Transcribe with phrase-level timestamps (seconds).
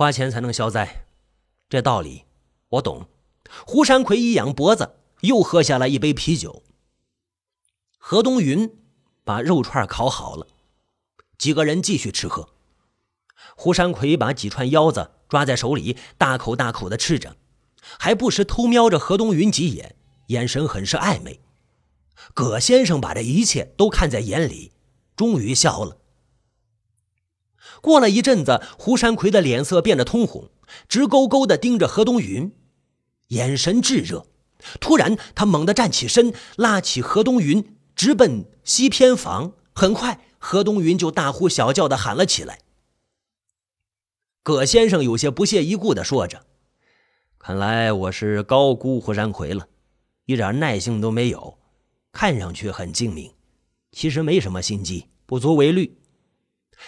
[0.00, 1.04] 花钱才能消灾，
[1.68, 2.24] 这道理
[2.70, 3.06] 我懂。
[3.66, 6.62] 胡山魁一仰脖子，又喝下了一杯啤酒。
[7.98, 8.78] 何东云
[9.24, 10.46] 把肉串烤好了，
[11.36, 12.48] 几个人继续吃喝。
[13.54, 17.36] 胡山魁把几串腰子抓在手里，大口大口的吃着，
[17.98, 19.96] 还不时偷瞄着何东云几眼，
[20.28, 21.40] 眼神很是暧昧。
[22.32, 24.72] 葛先生把这一切都看在眼里，
[25.14, 25.99] 终于笑了。
[27.80, 30.50] 过了一阵子，胡山魁的脸色变得通红，
[30.88, 32.52] 直勾勾的盯着何东云，
[33.28, 34.26] 眼神炙热。
[34.78, 39.52] 突然，他猛地站起身，拉起何东云，直奔西偏房。
[39.72, 42.58] 很快，何东云就大呼小叫的喊了起来。
[44.42, 46.44] 葛先生有些不屑一顾的说着
[47.38, 49.68] ：“看来我是高估胡山魁了，
[50.26, 51.58] 一点耐性都没有。
[52.12, 53.32] 看上去很精明，
[53.92, 55.96] 其实没什么心机，不足为虑。”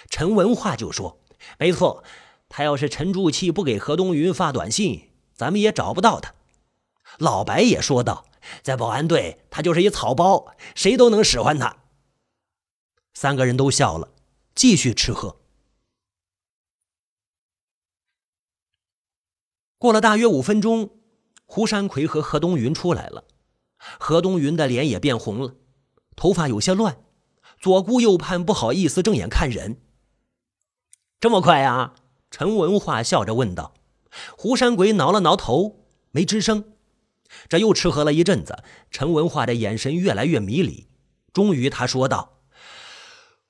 [0.08, 1.20] 陈文化就说
[1.58, 2.04] ：“没错，
[2.48, 6.34] 他要是沉住气不给何东云发短信，咱们也找不到他。”
[7.18, 8.26] 老白也说道
[8.62, 11.76] ：“在保安队，他就是一草包，谁都能使唤他。”
[13.12, 14.08] 三个人都笑了，
[14.54, 15.36] 继续吃喝。
[19.76, 20.90] 过了大约五分钟，
[21.44, 23.24] 胡山魁和何东云出来了。
[23.98, 25.56] 何东云的脸也变红了，
[26.14, 27.04] 头发有些乱，
[27.58, 29.81] 左顾右盼，不好意思正眼看人。
[31.22, 31.92] 这么快呀？
[32.32, 33.74] 陈文化笑着问道。
[34.36, 35.76] 胡山鬼挠了挠头，
[36.10, 36.64] 没吱声。
[37.48, 40.88] 这又吃喝了一阵子，陈文化的眼神越来越迷离。
[41.32, 42.32] 终于，他说道：“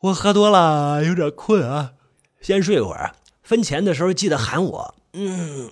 [0.00, 1.94] 我喝多了，有点困啊，
[2.42, 3.14] 先睡会儿。
[3.42, 5.70] 分钱的时候记得喊我。”嗯。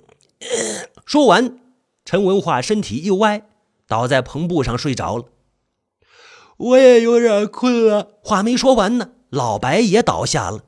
[1.05, 1.59] 说完，
[2.03, 3.43] 陈文化身体一歪，
[3.85, 5.25] 倒在篷布上睡着了。
[6.57, 8.13] 我也有点困了。
[8.23, 10.63] 话没说完呢，老白也倒下了。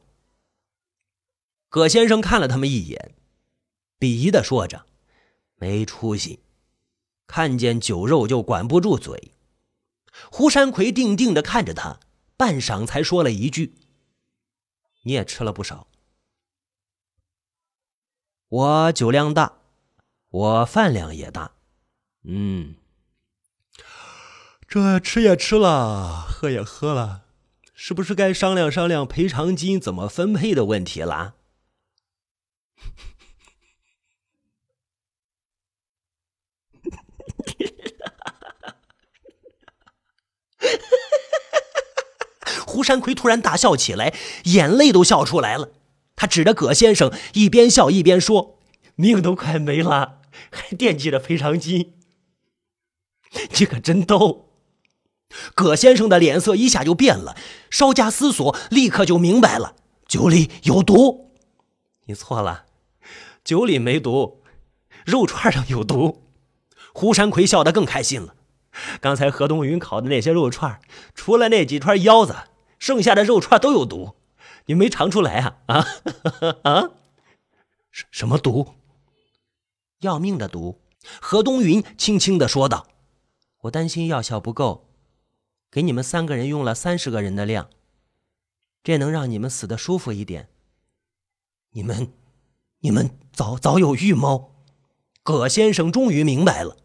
[1.74, 3.16] 葛先生看了他们一眼，
[4.00, 4.86] 鄙夷的说着
[5.58, 6.42] ：“没出息，
[7.26, 9.34] 看见酒肉就管不住嘴。”
[10.30, 12.00] 胡山魁定定的看着他，
[12.38, 13.74] 半晌才说了一句
[15.02, 15.88] ：“你也吃了不少。”
[18.50, 19.58] 我酒量大。
[20.30, 21.54] 我饭量也大，
[22.24, 22.76] 嗯，
[24.68, 27.24] 这吃也吃了，喝也喝了，
[27.74, 31.38] 是不是该商量商量赔偿金怎么分配的问题了？
[42.66, 44.14] 胡山魁突然大笑起来，
[44.46, 45.70] 眼泪都笑出来了。
[46.16, 48.58] 他指着葛先生，一边笑一边说
[48.96, 51.94] ：“命都快没了。”还惦记着赔偿金，
[53.60, 54.50] 你可真逗！
[55.54, 57.38] 葛先生的脸色一下就变了，
[57.70, 59.76] 稍加思索，立刻就明白了：
[60.08, 61.32] 酒里有毒。
[62.06, 62.66] 你错了，
[63.44, 64.42] 酒里没毒，
[65.06, 66.24] 肉串上有毒。
[66.94, 68.36] 胡山魁笑得更开心了。
[69.02, 70.80] 刚才何东云烤的那些肉串，
[71.14, 72.36] 除了那几串腰子，
[72.80, 74.16] 剩下的肉串都有毒。
[74.66, 75.88] 你没尝出来啊？
[76.64, 76.92] 啊！
[77.92, 78.76] 什什么毒？
[80.00, 80.80] 要命的毒！
[81.20, 82.88] 何东云轻轻的说道
[83.64, 84.88] ：“我担心药效不够，
[85.70, 87.70] 给你们三个人用了三十个人的量，
[88.84, 90.48] 这能让你们死的舒服一点。
[91.72, 92.14] 你们，
[92.84, 94.54] 你们早早有预谋。”
[95.24, 96.76] 葛先生终于明白了。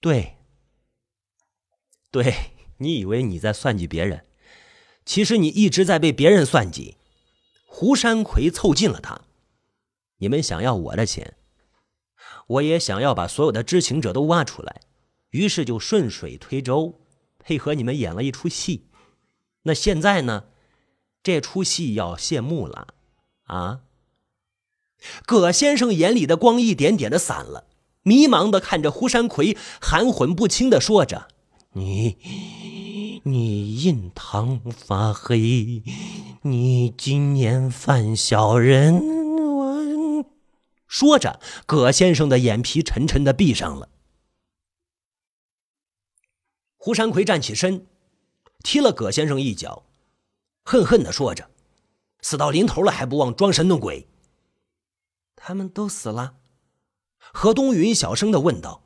[0.00, 0.36] 对，
[2.10, 2.34] 对
[2.76, 4.26] 你以为你在算计别人，
[5.06, 6.98] 其实你一直在被别人算计。
[7.64, 9.22] 胡山魁凑近了他。
[10.18, 11.38] 你们想要我的钱，
[12.48, 14.82] 我也想要把所有的知情者都挖出来，
[15.30, 17.00] 于是就顺水推舟，
[17.38, 18.90] 配合你们演了一出戏。
[19.62, 20.44] 那现在呢？
[21.22, 22.94] 这出戏要谢幕了，
[23.44, 23.80] 啊！
[25.24, 27.66] 葛先生眼里的光一点点的散了，
[28.02, 31.28] 迷茫的看着胡山魁，含混不清的说着
[31.74, 35.82] ：“你，你印堂发黑，
[36.42, 39.02] 你今年犯小人。”
[40.88, 43.88] 说着，葛先生的眼皮沉沉的闭上了。
[46.76, 47.86] 胡山魁站起身，
[48.62, 49.82] 踢了葛先生一脚，
[50.64, 51.50] 恨恨的说着
[52.22, 54.06] ：“死到临头了还不忘装神弄鬼。”
[55.36, 56.34] 他们都死了？
[57.18, 58.82] 何东云小声的问道。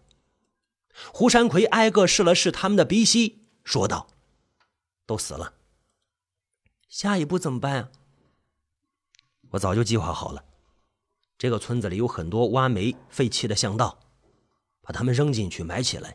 [1.12, 4.08] 胡山魁挨个试了试他们的鼻息，说道
[5.06, 5.54] ：“都死了。
[6.88, 7.90] 下一步怎么办啊？
[9.52, 10.44] 我早就计划好了。”
[11.38, 13.98] 这个村子里有很多挖煤废弃的巷道，
[14.82, 16.14] 把他们扔进去埋起来，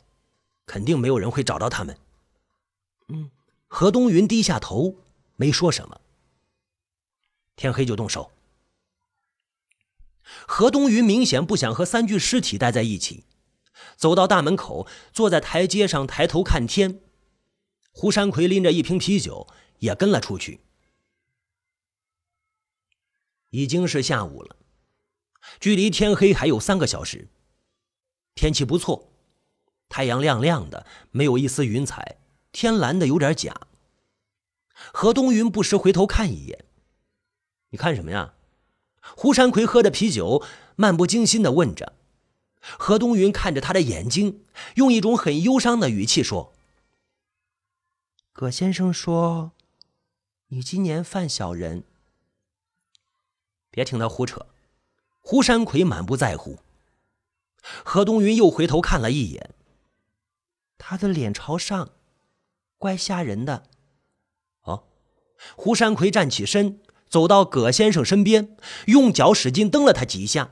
[0.67, 1.97] 肯定没有人会找到他们。
[3.07, 3.31] 嗯，
[3.67, 4.95] 何东云低下头，
[5.35, 5.99] 没说什么。
[7.55, 8.31] 天黑就动手。
[10.47, 13.25] 何东云明显不想和三具尸体待在一起，
[13.95, 17.01] 走到大门口，坐在台阶上抬头看天。
[17.91, 19.47] 胡山魁拎着一瓶啤酒
[19.79, 20.61] 也跟了出去。
[23.49, 24.57] 已经是下午了，
[25.59, 27.29] 距离天黑还有三个小时，
[28.33, 29.13] 天气不错，
[29.87, 32.17] 太阳亮亮的，没有一丝云彩，
[32.51, 33.67] 天蓝的有点假。
[34.91, 36.65] 何东云不时回头看一眼，
[37.69, 38.33] 你看什么呀？
[39.15, 40.43] 胡山奎喝着啤酒，
[40.75, 41.93] 漫不经心的问着。
[42.61, 44.43] 何东云看着他的眼睛，
[44.75, 46.53] 用一种很忧伤的语气说
[48.33, 49.51] ：“葛先生说，
[50.47, 51.83] 你今年犯小人。
[53.69, 54.47] 别听他胡扯。”
[55.27, 56.59] 胡山奎满不在乎。
[57.83, 59.55] 何东云又回头看了一眼，
[60.77, 61.89] 他的脸朝上，
[62.77, 63.63] 怪吓人的。
[64.61, 64.83] 哦，
[65.55, 66.79] 胡山奎站起身。
[67.15, 68.57] 走到葛先生身边，
[68.87, 70.51] 用脚使劲蹬了他几下，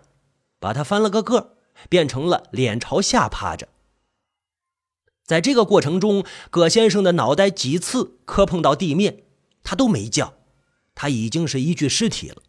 [0.61, 1.57] 把他翻了个个，
[1.89, 3.67] 变成了脸朝下趴着。
[5.25, 9.25] 在这个过程中，葛先生的脑袋几次磕碰到地面，
[9.61, 10.35] 他都没叫，
[10.95, 12.41] 他已经是一具尸体了，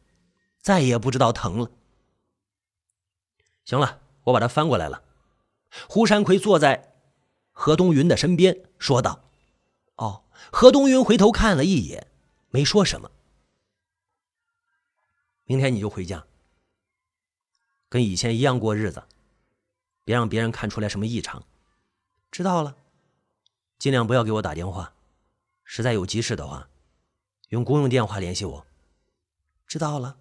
[0.62, 1.72] 再也不知道疼了。
[3.64, 5.02] 行了，我把他翻过来了。
[5.88, 6.94] 胡山魁坐在
[7.50, 9.24] 何东云的身边，说道
[9.98, 10.22] ：“哦。”
[10.52, 12.06] 何东云回头看了一眼，
[12.50, 13.10] 没说什么。
[15.46, 16.24] 明天你就回家，
[17.90, 19.02] 跟以前一样过日子，
[20.02, 21.44] 别让别人看出来什么异常。
[22.30, 22.76] 知道了，
[23.78, 24.94] 尽量不要给我打电话，
[25.62, 26.70] 实在有急事的话，
[27.50, 28.66] 用公用电话联系我。
[29.66, 30.16] 知道了。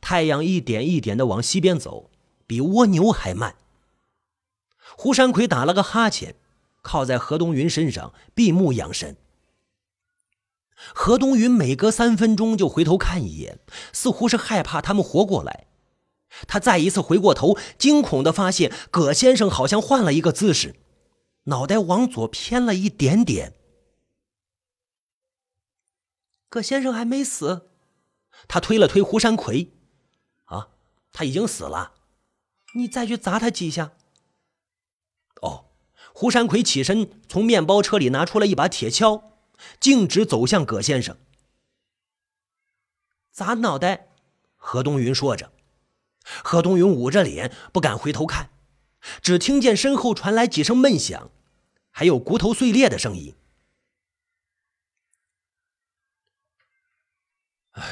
[0.00, 2.10] 太阳一点一点的往西边走，
[2.48, 3.54] 比蜗牛还慢。
[4.96, 6.34] 胡山魁打了个哈欠，
[6.82, 9.16] 靠在何东云身上，闭目养神。
[10.94, 13.58] 何东云每隔三分钟就回头看一眼，
[13.92, 15.66] 似乎是害怕他们活过来。
[16.46, 20.76] 他再一次回过头，惊恐的发现葛先生好像换了一个姿势，
[21.44, 23.54] 脑袋往左偏了一点点。
[26.48, 27.70] 葛先生还没死，
[28.46, 29.72] 他推了推胡山魁
[30.46, 30.68] ：“啊，
[31.12, 31.94] 他已经死了，
[32.74, 33.92] 你再去砸他几下。”
[35.40, 35.66] 哦，
[36.12, 39.22] 胡山魁起身从面包车里拿出了一把铁锹。
[39.80, 41.16] 径直走向葛先生，
[43.30, 44.08] 砸脑袋。
[44.56, 45.52] 何东云说着，
[46.42, 48.50] 何东云捂着脸，不敢回头看，
[49.22, 51.30] 只听见身后传来几声闷响，
[51.90, 53.34] 还有骨头碎裂的声音。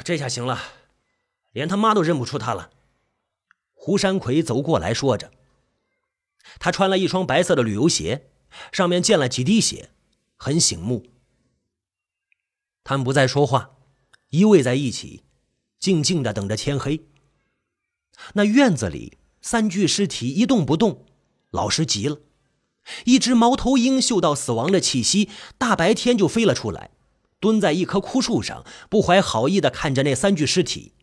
[0.03, 0.61] 这下行了，
[1.51, 2.71] 连他妈都认不出他了。
[3.73, 5.31] 胡山魁走过来说着，
[6.59, 8.29] 他穿了一双白色的旅游鞋，
[8.73, 9.91] 上面溅了几滴血，
[10.35, 11.05] 很醒目。
[12.85, 13.71] 他们不再说话，
[14.29, 15.23] 依偎在一起，
[15.79, 17.07] 静静的等着天黑。
[18.35, 21.03] 那院子里三具尸体一动不动，
[21.49, 22.19] 老实极了。
[23.05, 26.91] 一只猫头鹰嗅到死亡的气息，大白天就飞了出来，
[27.39, 30.93] 蹲在一棵枯树上，不怀好意的看着那三具尸体。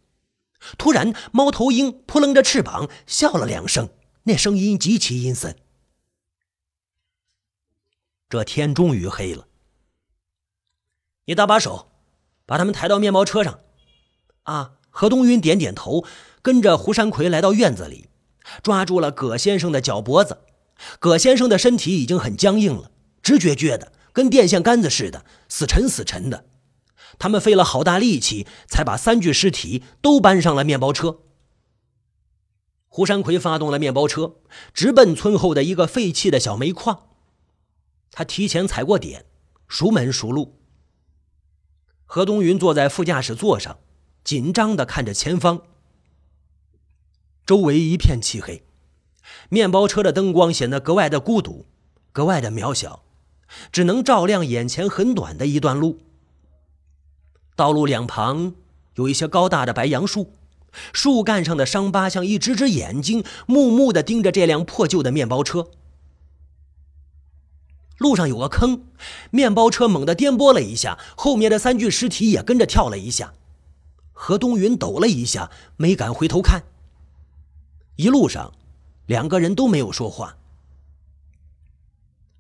[0.79, 3.89] 突然，猫头鹰扑棱着翅膀笑了两声，
[4.23, 5.59] 那声音极其阴森。
[8.29, 9.49] 这天终于黑了。
[11.25, 11.89] 你搭把手，
[12.47, 13.61] 把他们抬到面包车上。
[14.45, 14.73] 啊！
[14.95, 16.05] 何东云点点头，
[16.43, 18.11] 跟着胡山魁来到院子里，
[18.63, 20.41] 抓住了葛先生的脚脖子。
[20.99, 22.91] 葛先生的身体已经很僵硬了，
[23.23, 26.45] 直撅撅的，跟电线杆子似的，死沉死沉的。
[27.19, 31.21] 他们费了好大力气，才把三具尸体都搬上了面包车。
[32.89, 34.35] 胡山魁发动了面包车，
[34.75, 37.09] 直奔村后的一个废弃的小煤矿。
[38.11, 39.25] 他提前踩过点，
[39.69, 40.59] 熟门熟路。
[42.15, 43.79] 何东云坐在副驾驶座上，
[44.23, 45.63] 紧张的看着前方。
[47.47, 48.63] 周围一片漆黑，
[49.49, 51.65] 面包车的灯光显得格外的孤独，
[52.13, 53.03] 格外的渺小，
[53.73, 56.01] 只能照亮眼前很短的一段路。
[57.57, 58.57] 道路两旁
[58.97, 60.35] 有一些高大的白杨树，
[60.93, 65.71] 树干上的伤疤像一只只眼睛，木木的盯着这辆破旧的面包车。
[68.03, 68.85] 路上有个坑，
[69.31, 73.33] 面包车猛地颠簸了一下，后面的三具尸体也跟着跳了一下。
[74.13, 76.65] 何东云抖了一下，没敢回头看。
[77.97, 78.53] 一路上，
[79.07, 80.37] 两个人都没有说话。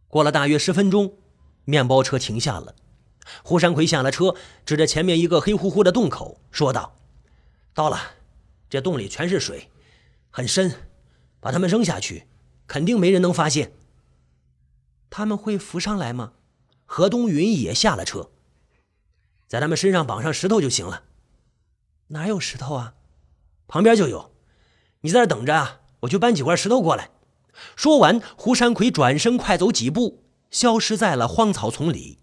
[0.08, 1.14] 过了大约十分钟，
[1.64, 2.74] 面包车停下了。
[3.42, 4.34] 胡山魁下了车，
[4.66, 6.96] 指着前面一个黑乎乎的洞口，说道
[7.72, 7.98] ：“到了，
[8.68, 9.70] 这洞里全是水，
[10.30, 10.72] 很深，
[11.40, 12.26] 把他们扔下去，
[12.66, 13.72] 肯定没人能发现。”
[15.12, 16.32] 他们会浮上来吗？
[16.86, 18.30] 何东云也下了车，
[19.46, 21.04] 在他们身上绑上石头就行了。
[22.08, 22.94] 哪有石头啊？
[23.68, 24.34] 旁边就有，
[25.02, 27.10] 你在这等着啊，我去搬几块石头过来。
[27.76, 32.18] 说完，胡山魁转身快走几步，消失在了荒草丛里。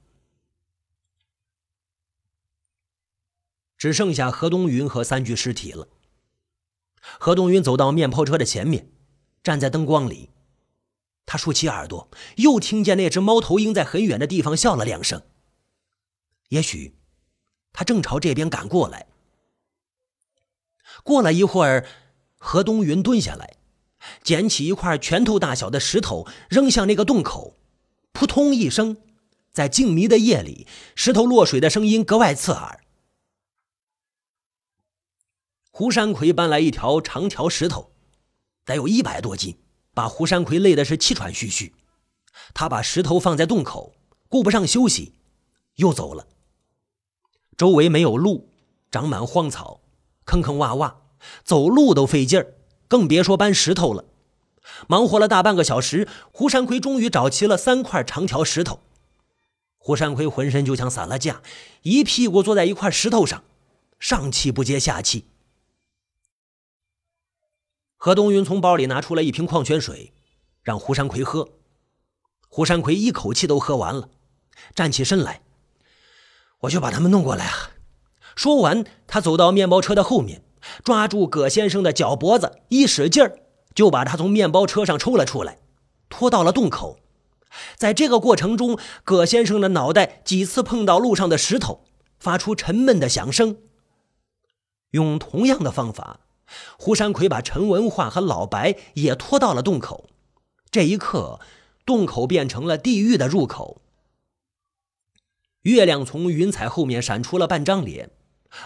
[3.77, 5.87] 只剩下何东云和三具尸体了。
[7.19, 8.91] 何东云走到面包车的前面，
[9.43, 10.31] 站在灯光里，
[11.31, 15.21] 他竖起耳朵，又听见那只猫头鹰在很远的地方笑了两声。
[16.47, 16.95] 也许，
[17.71, 19.05] 他正朝这边赶过来。
[21.03, 21.87] 过了一会儿，
[22.39, 23.57] 何东云蹲下来，
[24.23, 27.59] 捡起一块拳头大小的石头扔向那个洞口，
[28.11, 28.97] 扑通一声，
[29.51, 32.83] 在静谧的夜里，石头落水的声音格外刺耳。
[35.69, 37.91] 胡山魁搬来一条长条石头，
[38.65, 39.55] 得有一百多斤，
[39.99, 41.73] 把胡山魁累的是气喘吁吁。
[42.53, 43.91] 他把石头放在洞口，
[44.29, 45.15] 顾不上休息，
[45.75, 46.25] 又走了。
[47.57, 48.47] 周围没有路，
[48.89, 49.81] 长满荒草，
[50.23, 50.93] 坑坑洼洼，
[51.43, 52.53] 走路都费劲儿，
[52.87, 54.05] 更别说搬石头了。
[54.87, 58.79] 忙活了大半个小时，胡山魁终于找齐了三块长条石头。
[59.77, 61.41] 胡山魁浑身就像散了架，
[61.81, 63.43] 一屁股坐在一块石头上，
[63.99, 65.25] 上气不接下气。
[68.01, 70.13] 何东云从包里拿出了一瓶矿泉水，
[70.63, 71.49] 让胡山魁喝。
[72.47, 74.07] 胡山魁一口气都喝完了，
[74.73, 75.41] 站起身来
[76.63, 77.71] ：“我去把他们弄过来啊！”
[78.37, 80.41] 说完，他走到面包车的后面，
[80.81, 83.37] 抓住葛先生的脚脖子，一使劲儿，
[83.75, 85.59] 就把他从面包车上抽了出来，
[86.07, 86.99] 拖到了洞口。
[87.75, 91.83] 在这个过程中，葛先生的脑袋几次碰到路上的石头，
[92.17, 93.57] 发出沉闷的响声。
[94.91, 96.21] 用同样的方法。
[96.77, 100.09] 胡山魁把陈文化和老白也拖到了洞口。
[100.71, 101.39] 这一刻，
[101.85, 103.81] 洞口变成了地狱的入口。
[105.63, 108.11] 月亮从云彩后面闪出了半张脸，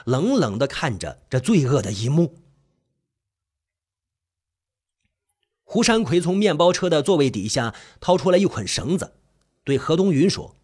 [0.06, 2.36] 冷冷的看着这罪恶的一幕。
[5.64, 9.14] 胡山魁从面包车的座位底下掏出了一捆绳子，
[9.64, 10.56] 对何东云说：“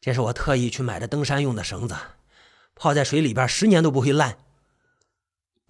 [0.00, 1.96] 这是我特意去买的登山用的绳子，
[2.76, 4.38] 泡在水里边十年都不会烂。”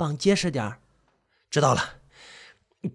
[0.00, 0.78] 绑结实点
[1.50, 2.00] 知道了。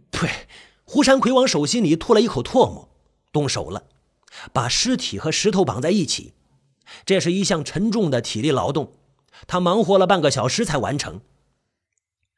[0.10, 0.48] 呸！
[0.84, 2.90] 胡山魁往手心里吐了一口唾沫，
[3.32, 3.84] 动手了，
[4.52, 6.34] 把尸体和石头绑在一起。
[7.06, 8.94] 这是一项沉重的体力劳动，
[9.46, 11.22] 他忙活了半个小时才完成。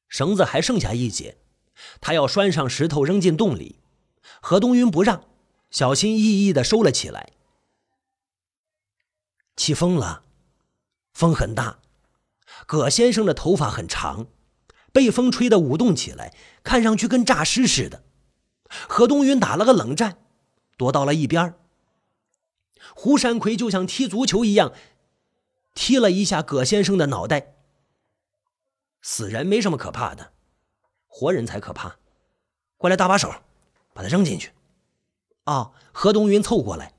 [0.09, 1.37] 绳子还剩下一截，
[2.01, 3.79] 他要拴上石头扔进洞里。
[4.41, 5.23] 何东云不让，
[5.71, 7.31] 小心翼翼的收了起来。
[9.55, 10.23] 起风了，
[11.13, 11.79] 风很大。
[12.65, 14.27] 葛先生的头发很长。
[14.97, 18.01] 被风吹得舞动起来，看上去跟诈尸似的。
[18.89, 20.17] 何东云打了个冷战，
[20.75, 21.53] 躲到了一边。
[22.95, 24.73] 胡山魁就像踢足球一样，
[25.75, 27.53] 踢了一下葛先生的脑袋。
[29.03, 30.31] 死人没什么可怕的，
[31.05, 31.97] 活人才可怕。
[32.75, 33.31] 过来搭把手，
[33.93, 34.49] 把他扔进去。
[35.45, 36.95] 哦，何东云凑过来，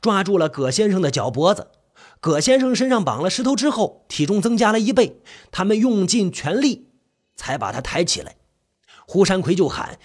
[0.00, 1.72] 抓住了葛先生的脚脖子。
[2.20, 5.20] 葛先生身上绑了石头之后，体重增加了一倍。
[5.50, 6.86] 他们用尽全力。
[7.40, 8.36] 才把他抬起来，
[9.06, 9.98] 胡山魁就喊：“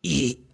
[0.00, 0.46] 一、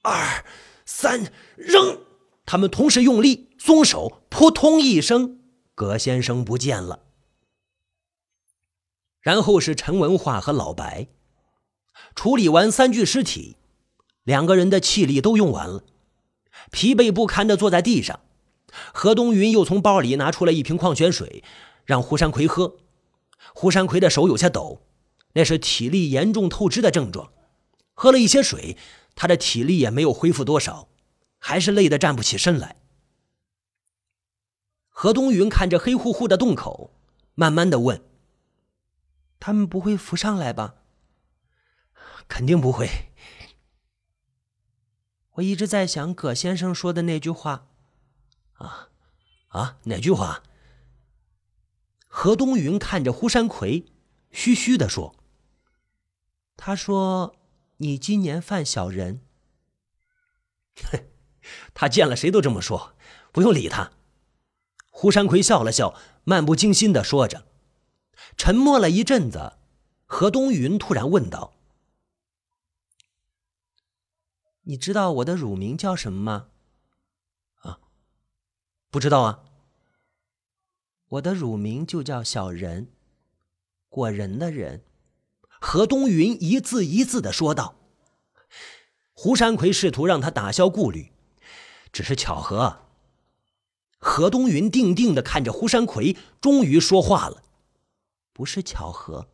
[0.00, 0.42] 二、
[0.86, 2.00] 三，扔！”
[2.46, 5.40] 他们同时用力松手，扑通一声，
[5.74, 7.00] 葛先生不见了。
[9.20, 11.08] 然后是陈文化和老白，
[12.14, 13.58] 处理完三具尸体，
[14.22, 15.84] 两个人的气力都用完了，
[16.70, 18.20] 疲惫不堪的坐在地上。
[18.94, 21.44] 何东云又从包里拿出了一瓶矿泉水，
[21.84, 22.78] 让胡山魁喝。
[23.52, 24.80] 胡山魁的手有些抖。
[25.34, 27.32] 那是体力严重透支的症状，
[27.92, 28.76] 喝了一些水，
[29.14, 30.88] 他的体力也没有恢复多少，
[31.38, 32.76] 还是累得站不起身来。
[34.88, 36.92] 何东云看着黑乎乎的洞口，
[37.34, 38.02] 慢慢的问
[39.40, 40.76] ：“他们不会浮上来吧
[42.28, 42.88] ？”“肯定不会。”
[45.34, 47.66] 我一直在想葛先生说的那句话。
[48.52, 48.88] 啊，
[49.48, 50.44] 啊，哪句话？
[52.06, 53.84] 何东云看着胡山魁，
[54.30, 55.16] 嘘嘘的说。
[56.56, 57.36] 他说
[57.78, 59.20] ：“你今年犯小人。”
[61.74, 62.96] 他见了谁都这么说，
[63.32, 63.92] 不用理他。
[64.90, 65.94] 胡山魁笑了笑，
[66.24, 67.46] 漫不经心的说着。
[68.36, 69.58] 沉默了一阵子，
[70.06, 71.54] 何东云突然问道
[74.62, 76.48] ：“你知道我的乳名叫什么吗
[77.62, 77.80] ？”“啊，
[78.90, 79.44] 不知道啊。
[81.08, 82.92] ”“我的乳名就叫小人，
[83.88, 84.84] 果仁的人。”
[85.66, 87.74] 何东云一字一字的说道。
[89.14, 91.10] 胡山魁试图让他打消顾虑，
[91.90, 92.80] 只是巧合。
[93.98, 97.42] 何东云定定的看着胡山魁，终于说话了
[98.34, 99.30] ：“不是巧合。”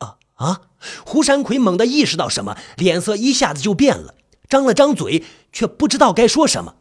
[0.00, 0.46] 啊啊！
[0.46, 0.70] 啊！
[1.04, 4.14] 胡山魁猛地意识到什么，脸色一下子就变了，
[4.48, 6.76] 张了张嘴，却不知道该说什么。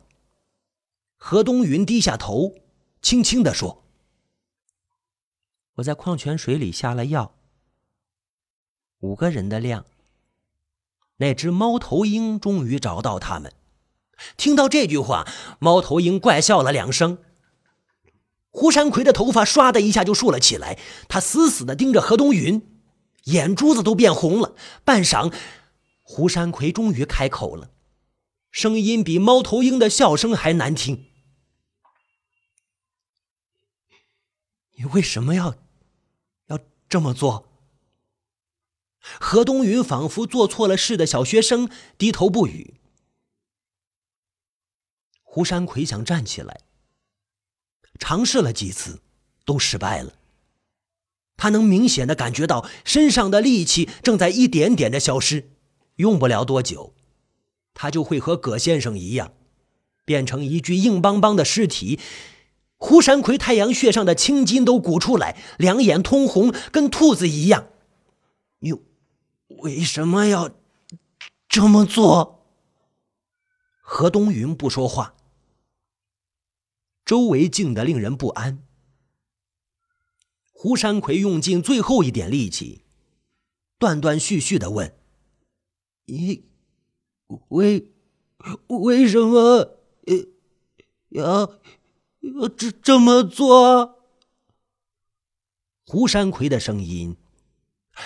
[1.18, 2.53] 何东云低下头，
[3.01, 3.84] 轻轻地说
[5.75, 7.36] ：“我在矿泉水里下了药，
[9.04, 9.86] 五个人的量。”
[11.18, 13.54] 那只猫头鹰终于找到他们。
[14.36, 15.28] 听到这句话，
[15.60, 17.20] 猫头鹰怪笑了两声。
[18.50, 22.62] 胡山魁的头发唰的一下就竖了起来，他死死的盯着何东云，
[23.26, 24.56] 眼珠子都变红了。
[24.84, 25.34] 半晌，
[26.02, 27.72] 胡山魁终于开口了，
[28.52, 31.08] 声音比猫头鹰的笑声还难听
[34.78, 35.56] ：“你为什么要
[36.48, 37.50] 要这么做？”
[39.20, 42.76] 何东云仿佛做错了事的小学生，低头不语。
[45.22, 46.62] 胡山魁想站起来。
[48.00, 49.02] 尝试了几次，
[49.46, 50.14] 都失败了。
[51.38, 55.52] 他能明显的感觉到身上的力气正在一点点的消失，
[55.98, 56.94] 用不了多久，
[57.74, 59.34] 他就会和葛先生一样，
[60.06, 62.00] 变成一具硬邦邦的尸体。
[62.78, 67.70] 胡山魁太阳穴上的青筋都鼓出来，两眼通红，跟兔子一样。
[69.63, 70.51] 为什么要
[71.48, 72.46] 这么做？
[73.82, 75.15] 何东云不说话。
[77.05, 78.65] 周围静得令人不安。
[80.51, 82.84] 胡山魁用尽最后一点力气，
[83.77, 84.96] 断断续续的问
[86.05, 86.46] ：“你
[87.50, 87.91] 为
[88.67, 89.77] 为什么
[91.10, 91.60] 要
[92.20, 94.00] 要这这么做？”
[95.86, 97.17] 胡山魁的声音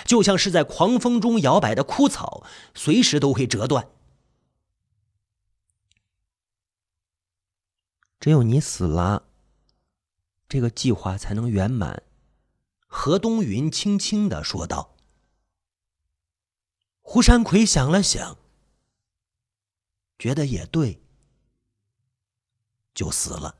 [0.04, 3.90] 就像是在狂风中摇摆的枯草，随时都会折断。
[8.20, 9.28] 只有你死了，
[10.48, 12.02] 这个计划才能圆满。”
[12.90, 14.96] 何东云轻轻的说道。
[17.02, 18.38] 胡山魁想了想，
[20.18, 21.02] 觉得也对，
[22.94, 23.56] 就死了。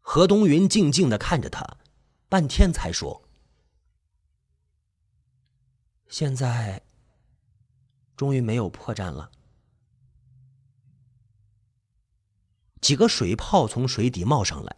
[0.00, 1.78] 何东云静静的看着他，
[2.28, 3.21] 半天才说
[6.12, 6.84] ：“现在
[8.14, 9.32] 终于没有破绽了。”
[12.82, 14.76] 几个水泡从水底冒上来，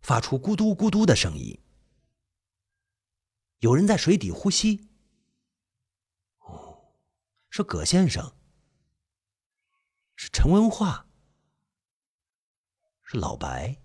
[0.00, 1.56] 发出咕嘟咕嘟的声音。
[3.60, 4.88] 有人在水底呼吸。
[6.38, 6.96] 哦，
[7.48, 8.34] 是葛先生，
[10.16, 11.06] 是陈文化，
[13.04, 13.80] 是老白。